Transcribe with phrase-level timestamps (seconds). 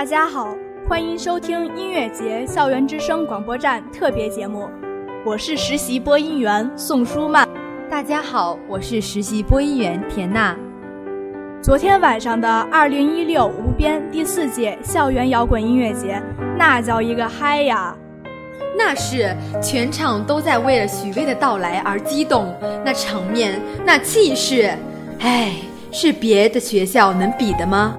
[0.00, 0.56] 大家好，
[0.88, 4.66] 欢迎收听音乐节校园之声广播站特别节目，
[5.26, 7.46] 我是实习播音员宋舒曼。
[7.90, 10.56] 大家好，我是实习播音员田娜。
[11.60, 16.18] 昨天晚上的二零一六无边第四届校园摇滚音乐节，
[16.56, 17.94] 那叫一个嗨呀！
[18.78, 24.74] 那是全场都在为了许巍的到来而激动，那场面，那气势，
[25.18, 25.52] 哎，
[25.92, 27.98] 是别的学校能比的吗？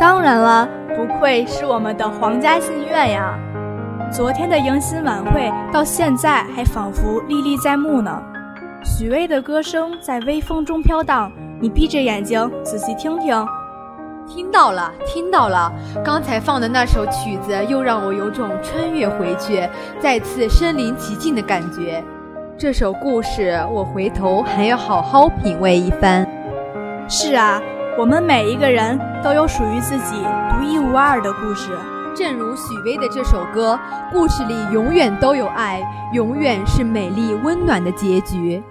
[0.00, 0.66] 当然了，
[0.96, 3.36] 不愧是我们的皇家信院呀！
[4.12, 8.22] 昨天的迎新晚会到现在还仿佛历历在目呢。
[8.84, 13.46] 许巍的歌声在微风中飘荡，你闭着眼睛仔细听听。
[14.26, 15.70] 听到了，听到了！
[16.04, 19.68] 刚才放的那首曲子又让我有种穿越回去，
[20.00, 22.02] 再次身临其境的感觉。
[22.56, 26.24] 这首故事，我回头还要好好品味一番。
[27.08, 27.60] 是啊，
[27.98, 30.16] 我们每一个人都有属于自己
[30.54, 31.72] 独一无二的故事。
[32.14, 33.76] 正如许巍的这首歌，
[34.12, 38.62] 故事里永远都有爱，永远是美丽温暖的结局。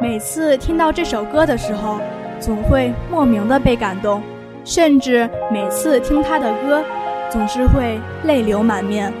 [0.00, 1.98] 每次听到这首歌的时候，
[2.38, 4.22] 总会莫名的被感动。
[4.64, 6.82] 甚至每次听他的歌，
[7.30, 9.12] 总是会泪流满面，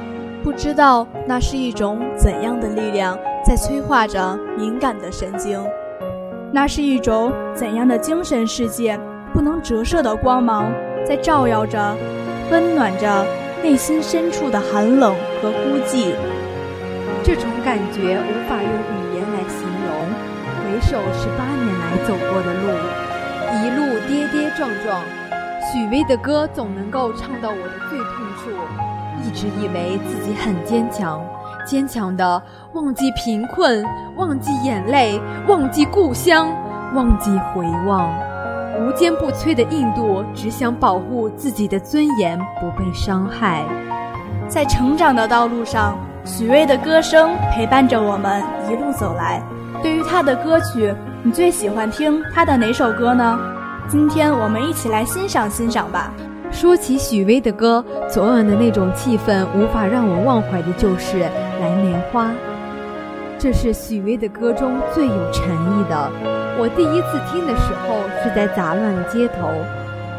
[0.44, 5.60] 不知道那是一种怎样的力量在催化着敏感的神经，
[6.52, 8.98] 那是一种怎样的精神世界
[9.32, 10.66] 不能折射的光芒
[11.06, 11.96] 在照耀着，
[12.50, 13.24] 温暖着
[13.62, 16.12] 内心深处的寒冷和孤寂。
[17.22, 19.86] 这种感觉无法用语言来形容。
[20.58, 22.66] 回首十八年来走过的路，
[23.54, 25.00] 一路跌跌撞撞。
[25.72, 28.50] 许巍的歌总能够唱到我的最痛处，
[29.22, 31.24] 一直以为自己很坚强，
[31.66, 33.84] 坚强的忘记贫困，
[34.16, 36.48] 忘记眼泪，忘记故乡，
[36.94, 38.12] 忘记回望，
[38.80, 43.64] 无坚不摧的印度，只想保护自己的尊严不被伤害。
[44.48, 49.42] 在成长的道路上，许巍的歌声陪伴着我们一路走来。
[49.82, 53.38] 对于他的歌曲，你最喜欢听他的哪首歌呢？
[53.88, 56.12] 今天我们一起来欣赏欣赏吧。
[56.50, 61.18] 说起许巍的歌，昨晚的那种气氛无法让我忘怀的就是
[61.60, 62.26] 《蓝莲花》。
[63.38, 66.45] 这是许巍的歌中最有禅意的。
[66.58, 69.48] 我第一次听的时候是在杂乱的街头，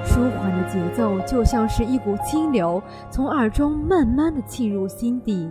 [0.06, 5.50] 舒缓的节奏就像是一股清流，从耳中慢慢的沁入心底。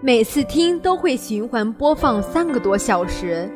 [0.00, 3.48] 每次听都会循环播放三个多小时。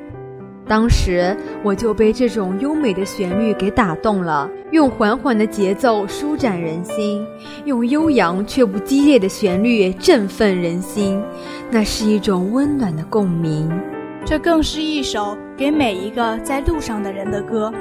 [0.69, 7.27] 当时我就被这种优美的旋律给打动了，用缓缓的节奏舒展人心，
[7.65, 11.21] 用悠扬却不激烈的旋律振奋人心，
[11.71, 13.69] 那是一种温暖的共鸣。
[14.29, 17.73] 这更是一首给每一个在路上的人的歌。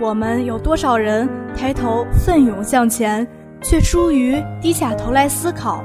[0.00, 3.26] 我们有多少人抬头奋勇向前，
[3.60, 5.82] 却疏于低下头来思考？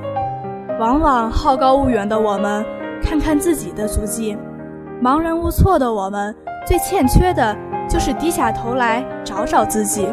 [0.79, 2.63] 往往好高骛远的我们，
[3.01, 4.37] 看看自己的足迹。
[5.01, 6.35] 茫然无措的我们，
[6.67, 7.57] 最欠缺的
[7.89, 10.07] 就是低下头来找找自己。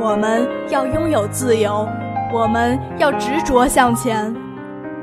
[0.00, 1.86] 我们要拥有自由，
[2.32, 4.34] 我们要执着向前，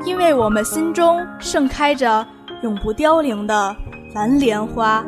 [0.03, 2.25] 因为我们心中盛开着
[2.63, 3.75] 永不凋零的
[4.15, 5.03] 蓝莲花。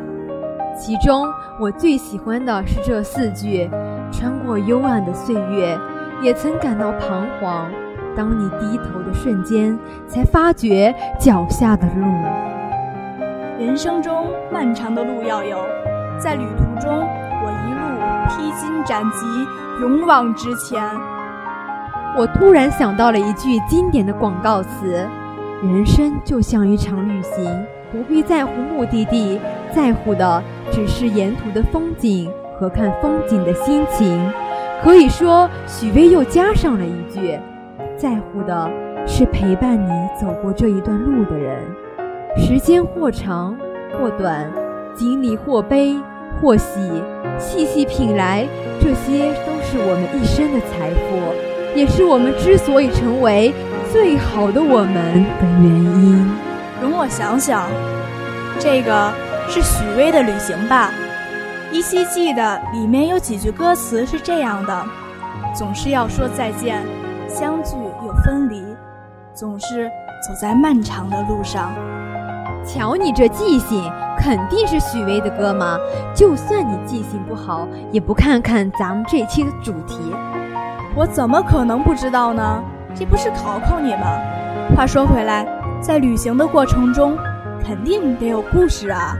[0.76, 1.26] 其中
[1.58, 3.68] 我最喜欢的是这四句：
[4.12, 5.78] 穿过幽暗的岁月，
[6.20, 7.70] 也曾感到彷徨。
[8.14, 12.04] 当你低头的瞬间，才发觉脚下的路。
[13.58, 15.56] 人生中漫长的路要有，
[16.18, 17.80] 在旅途中，我一路
[18.28, 19.26] 披荆斩棘，
[19.80, 20.82] 勇往直前。
[22.14, 25.08] 我突然想到了一句经典的广告词：
[25.62, 29.40] 人生就像一场旅行，不必在乎目的地，
[29.74, 34.30] 在乎的只是沿途的风景和看风景的心情。
[34.82, 37.38] 可以说，许巍又加上了一句：
[37.96, 38.70] 在乎的
[39.06, 39.90] 是陪伴你
[40.20, 41.58] 走过这一段路的人。
[42.36, 43.56] 时间或长
[43.98, 44.48] 或短，
[44.94, 45.96] 经历或悲
[46.40, 46.78] 或喜，
[47.38, 48.46] 细细品来，
[48.80, 53.52] 这些都是我们一生的财富，也是我们之所以成为
[53.90, 56.47] 最好的我们的原因。
[56.80, 57.64] 容我想想，
[58.58, 59.12] 这个
[59.48, 60.90] 是许巍的《旅行吧》，
[61.74, 64.84] 依稀记得里面有几句歌词是这样的：
[65.54, 66.82] 总是要说再见，
[67.28, 68.62] 相聚又分离，
[69.34, 69.88] 总是
[70.26, 71.72] 走在漫长的路上。
[72.64, 75.78] 瞧你这记性，肯定是许巍的歌嘛？
[76.14, 79.98] 就算你记性不好，也不看看咱们这期的主题。
[80.94, 82.62] 我怎么可能不知道呢？
[82.94, 84.18] 这不是考考你吗？
[84.76, 85.46] 话说回来，
[85.80, 87.16] 在旅行的过程中，
[87.64, 89.16] 肯定得有故事啊。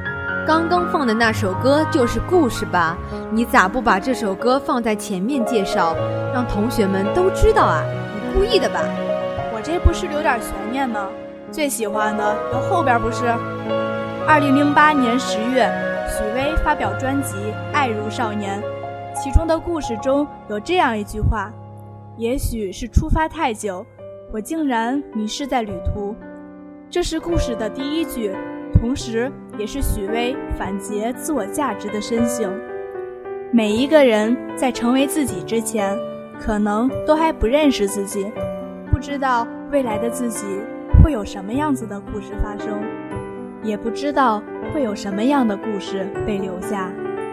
[0.47, 2.97] 刚刚放的那首歌就是故事吧？
[3.31, 5.95] 你咋不把这首歌放在前面介绍，
[6.33, 7.85] 让同学们都知道啊？
[8.15, 8.81] 你故意的吧？
[9.55, 11.09] 我这不是留点悬念吗？
[11.51, 13.27] 最喜欢的有后边不是？
[14.27, 15.71] 二零零八年十月，
[16.09, 17.37] 许巍发表专辑
[17.73, 18.61] 《爱如少年》，
[19.15, 21.51] 其中的故事中有这样一句话
[22.19, 23.87] ：“也许是出发太久，
[24.33, 26.15] 我竟然迷失在旅途。”
[26.91, 28.35] 这是故事的第一句，
[28.73, 32.51] 同时也是许巍反诘自我价值的深省。
[33.53, 35.95] 每一个人在成为自己之前，
[36.41, 38.33] 可能都还不认识自己，
[38.91, 40.47] 不知道未来的自己
[41.05, 42.83] 会有什么样子的故事发生，
[43.63, 44.43] 也不知道
[44.73, 46.91] 会有什么样的故事被留下。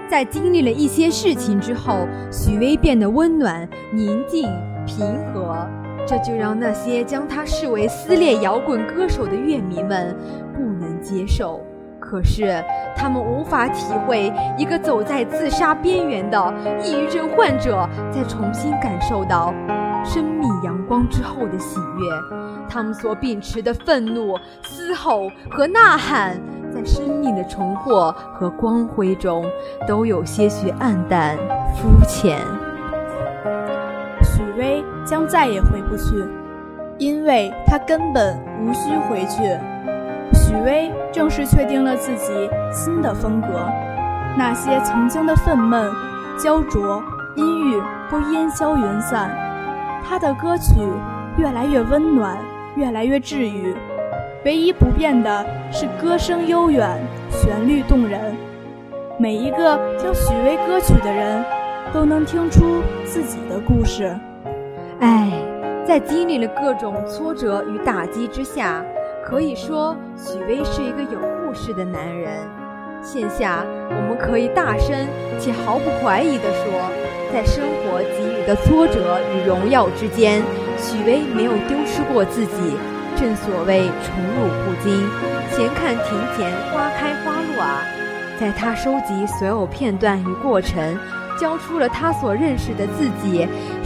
[0.09, 4.49] 在经历了一些事情之后，许巍变得温暖、宁静、
[4.85, 5.65] 平和。
[6.05, 10.15] 这就让那些将他视为撕裂摇滚歌手的乐迷们
[10.53, 11.61] 不能接受。
[11.99, 12.63] 可是，
[12.95, 16.53] 他们无法体会一个走在自杀边缘的
[16.83, 19.51] 抑郁症患者在重新感受到
[20.03, 22.37] 生命阳光之后的喜悦。
[22.69, 26.39] 他们所秉持的愤怒、嘶吼和呐喊，
[26.71, 29.43] 在生命的重获和光辉中，
[29.87, 31.35] 都有些许暗淡、
[31.75, 32.37] 肤浅。
[34.55, 36.23] 许巍将再也回不去，
[36.97, 39.43] 因为他根本无需回去。
[40.33, 43.69] 许巍正式确定了自己新的风格，
[44.37, 45.91] 那些曾经的愤懑、
[46.41, 47.03] 焦灼、
[47.35, 49.29] 阴郁都烟消云散。
[50.07, 50.73] 他的歌曲
[51.37, 52.37] 越来越温暖，
[52.77, 53.75] 越来越治愈。
[54.45, 56.97] 唯一不变的是歌声悠远，
[57.29, 58.33] 旋律动人。
[59.17, 61.43] 每一个听许巍歌曲的人。
[61.93, 64.13] 都能听出自己的故事。
[65.01, 65.29] 唉，
[65.85, 68.83] 在经历了各种挫折与打击之下，
[69.25, 72.31] 可以说许巍是一个有故事的男人。
[73.01, 74.95] 现下，我们可以大声
[75.39, 76.89] 且毫不怀疑地说，
[77.31, 80.41] 在生活给予的挫折与荣耀之间，
[80.77, 82.77] 许巍没有丢失过自己。
[83.17, 85.07] 正所谓宠辱不惊，
[85.51, 87.83] 闲看庭前花开花落啊！
[88.39, 90.97] 在他收集所有片段与过程。
[91.37, 93.45] 交出了他所认识的自己，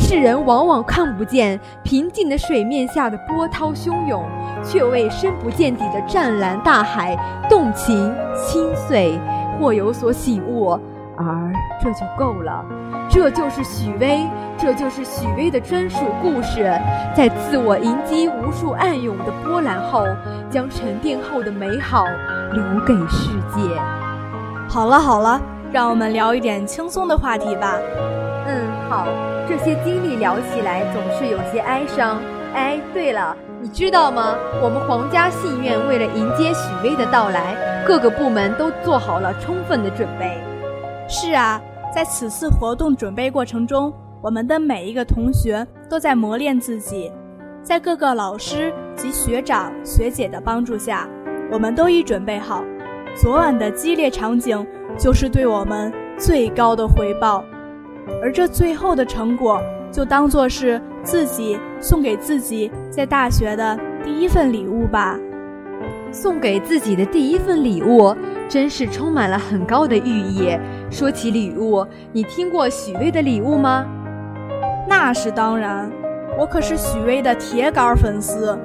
[0.09, 4.25] 世人往往看不见平静的水面下的波涛汹涌，
[4.65, 7.15] 却为深不见底的湛蓝大海
[7.47, 9.19] 动情心碎，
[9.59, 10.71] 或有所醒悟，
[11.15, 12.65] 而这就够了。
[13.07, 14.25] 这就是许巍，
[14.57, 16.63] 这就是许巍的专属故事，
[17.15, 20.07] 在自我迎击无数暗涌的波澜后，
[20.49, 22.03] 将沉淀后的美好
[22.53, 23.79] 留给世界。
[24.67, 25.39] 好了好了。
[25.71, 27.75] 让我们聊一点轻松的话题吧。
[28.47, 29.05] 嗯，好。
[29.49, 32.21] 这些经历聊起来总是有些哀伤。
[32.53, 34.35] 哎，对了，你知道吗？
[34.61, 40.39] 我们皇家戏院为了迎接许巍的到来，各个部门都做好了充分的准备。
[41.07, 41.59] 是啊，
[41.91, 43.91] 在此次活动准备过程中，
[44.21, 47.11] 我们的每一个同学都在磨练自己。
[47.63, 51.09] 在各个老师及学长学姐的帮助下，
[51.51, 52.63] 我们都已准备好。
[53.15, 54.63] 昨晚的激烈场景。
[54.97, 57.41] 就是对我们最高的回报，
[58.21, 59.61] 而这最后的成果，
[59.91, 65.17] 就当做是自己送给自己在大学的第一份礼物吧。
[66.11, 68.15] 送给自己的第一份礼物，
[68.47, 70.57] 真是充满了很高的寓意。
[70.89, 73.85] 说起礼物，你听过许巍的礼物吗？
[74.87, 75.89] 那是当然，
[76.37, 78.57] 我可是许巍的铁杆粉丝。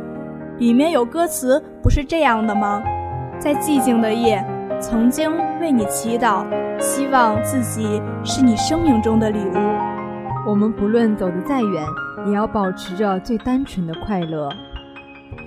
[0.58, 2.82] 里面有歌词，不是这样的吗？
[3.38, 4.42] 在寂静的夜。
[4.86, 6.44] 曾经为你祈祷，
[6.78, 9.56] 希望自己是你生命中的礼物。
[10.46, 11.82] 我们不论走得再远，
[12.26, 14.46] 也要保持着最单纯的快乐。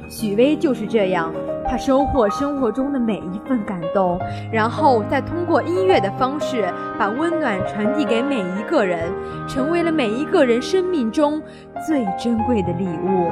[0.09, 1.31] 许巍就是这样，
[1.69, 4.19] 他收获生活中的每一份感动，
[4.51, 6.67] 然后再通过音乐的方式
[6.97, 9.07] 把温暖传递给每一个人，
[9.47, 11.39] 成为了每一个人生命中
[11.85, 13.29] 最珍贵的礼物。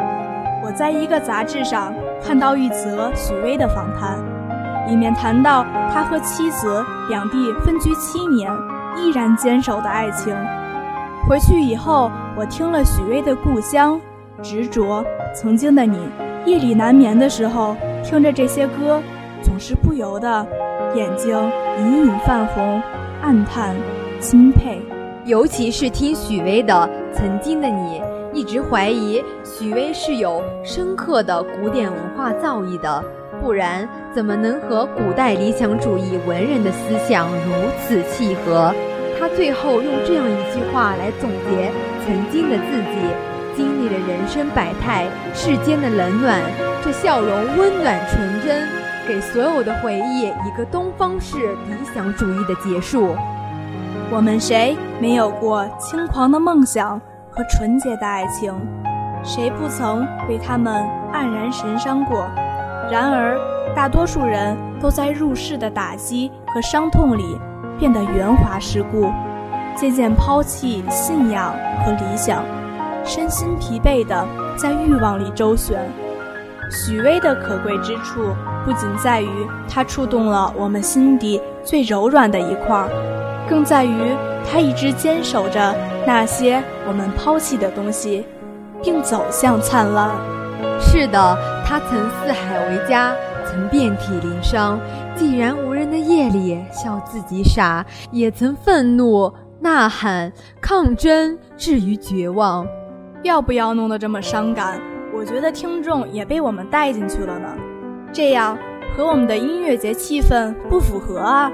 [0.64, 1.92] 我在一个杂志上
[2.24, 4.24] 看到一则许巍的访谈。
[4.88, 8.51] 里面谈到他和妻子两地分居七年，
[8.98, 10.36] 依然坚守的爱情。
[11.27, 14.00] 回去以后，我听了许巍的《故乡》，
[14.42, 15.98] 执着，曾经的你，
[16.46, 19.01] 夜里难眠的时候，听着这些歌，
[19.42, 20.46] 总是不由得
[20.94, 21.36] 眼睛
[21.80, 22.82] 隐隐泛红，
[23.22, 23.75] 暗叹
[24.20, 24.80] 钦佩。
[25.25, 26.88] 尤其是听许巍的
[27.18, 28.00] 《曾经的你》，
[28.34, 33.04] 一直怀疑许巍是有深刻的古典文化造诣的。
[33.46, 38.74] 不然，怎么能和古代理想主义文人的思想如此契合？
[39.20, 41.72] 他最后用这样一句话来总结
[42.04, 42.98] 曾经的自己：
[43.56, 46.42] 经历了人生百态，世间的冷暖，
[46.84, 48.68] 这笑容温暖纯真，
[49.08, 53.16] 给所有的回忆一个东方式理想主义的结束。
[54.10, 57.00] 我们谁没有过轻狂的梦想
[57.30, 58.52] 和纯洁的爱情？
[59.24, 60.84] 谁不曾为他们
[61.14, 62.28] 黯然神伤过？
[62.92, 63.38] 然而，
[63.75, 67.38] 大多数人都在入世的打击和伤痛里
[67.80, 69.12] 变得圆滑世故，
[69.75, 71.51] 渐渐抛弃信仰
[71.84, 72.44] 和理想，
[73.04, 74.25] 身心疲惫地
[74.56, 75.80] 在欲望里周旋。
[76.72, 78.22] 许巍的可贵之处，
[78.65, 79.30] 不仅在于
[79.68, 82.89] 他触动了我们心底最柔软的一块儿，
[83.50, 84.15] 更在于
[84.50, 85.75] 他一直坚守着
[86.06, 88.25] 那些我们抛弃的东西。
[88.84, 90.12] 并走向灿烂。
[90.98, 93.14] 是的，他曾四海为家，
[93.46, 94.80] 曾遍体鳞伤，
[95.14, 102.66] 既然无人的夜里笑自己傻，也曾愤怒呐喊抗争，至于绝望。
[103.24, 104.80] 要不要弄得这么伤感？
[105.14, 107.50] 我觉得听众也被我们带进去了呢，
[108.14, 108.58] 这样
[108.96, 111.52] 和我们的音乐节气氛不符合啊。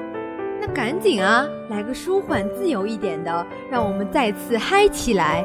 [0.62, 5.44] 那赶紧啊，来个舒缓自由一点的，让我们再次嗨起来。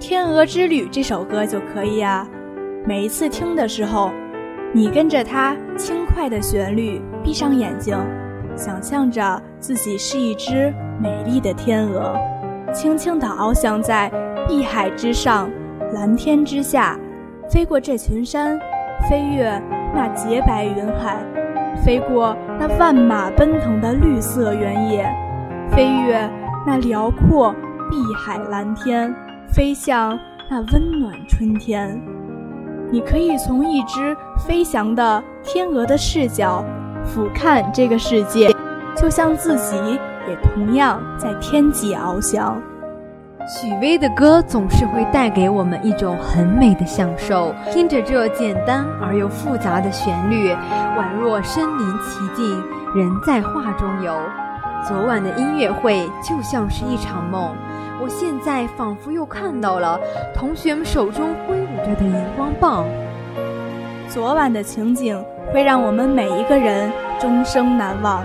[0.02, 2.26] 《天鹅之旅》这首歌就可以啊，
[2.84, 4.10] 每一次听的时候，
[4.72, 7.96] 你跟着它轻快的旋律，闭上眼睛，
[8.56, 12.12] 想象着自己是一只美丽的天鹅，
[12.72, 14.10] 轻轻地翱翔在
[14.48, 15.48] 碧海之上、
[15.94, 16.98] 蓝天之下，
[17.48, 18.58] 飞过这群山，
[19.08, 19.62] 飞越
[19.94, 21.22] 那洁白云海，
[21.84, 25.08] 飞过那万马奔腾的绿色原野，
[25.70, 26.28] 飞越
[26.66, 27.54] 那辽阔
[27.88, 29.14] 碧海蓝天。
[29.54, 30.18] 飞向
[30.50, 32.00] 那温暖春天，
[32.92, 34.14] 你可以从一只
[34.46, 36.62] 飞翔的天鹅的视角
[37.02, 38.54] 俯瞰这个世界，
[38.94, 42.60] 就像自己也同样在天际翱翔。
[43.48, 52.62] 许巍的歌总是会带给我们一种很美的享受，听着这简单而又复杂的旋律，宛若身临其境，
[52.94, 54.14] 人在画中游。
[54.86, 57.56] 昨晚的音乐会就像是一场梦。
[58.02, 59.96] 我现在仿佛又看到了
[60.34, 62.84] 同学们手中挥舞着的荧光棒。
[64.08, 66.90] 昨晚的情景会让我们每一个人
[67.20, 68.24] 终生难忘。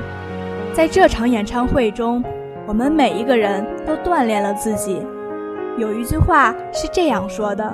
[0.74, 2.24] 在这场演唱会中，
[2.66, 5.00] 我们每一个人都锻炼了自己。
[5.78, 7.72] 有一句话是这样说的：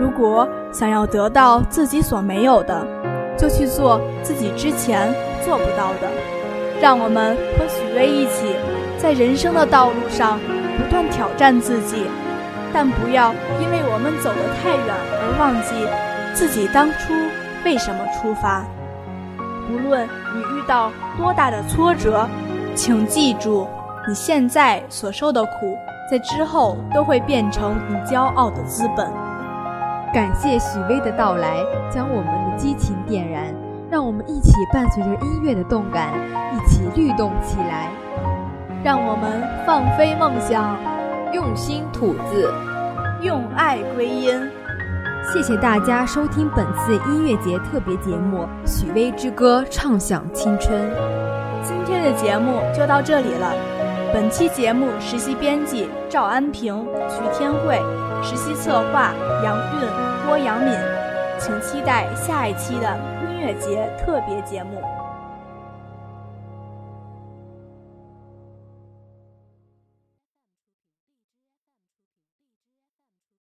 [0.00, 2.86] 如果想要得到自己所没有的，
[3.36, 5.12] 就去做自己之前
[5.44, 6.08] 做不到的。
[6.80, 8.56] 让我们和许巍一起，
[9.02, 10.38] 在人生的道路上。
[10.74, 12.06] 不断挑战自己，
[12.72, 14.86] 但不要因为我们走得太远
[15.20, 15.86] 而忘记
[16.34, 17.12] 自己当初
[17.62, 18.64] 为什么出发。
[19.70, 22.26] 无论你遇到多大的挫折，
[22.74, 23.68] 请记住，
[24.08, 25.76] 你现在所受的苦，
[26.10, 29.06] 在之后都会变成你骄傲的资本。
[30.12, 33.54] 感谢许巍的到来，将我们的激情点燃，
[33.90, 36.08] 让我们一起伴随着音乐的动感，
[36.54, 37.90] 一起律动起来。
[38.84, 40.76] 让我们放飞梦想，
[41.32, 42.52] 用心吐字，
[43.20, 44.34] 用爱归音。
[45.32, 50.90] 谢谢大家收听本次音乐节特别节目《许巍之歌》，唱响青春。
[51.62, 53.52] 今天的节目就到这里了。
[54.12, 57.80] 本期节目实习编辑赵安平、徐天慧，
[58.20, 59.12] 实习策划
[59.44, 59.88] 杨韵、
[60.26, 60.74] 郭阳敏。
[61.38, 64.82] 请期待下一期的音乐节特别节目。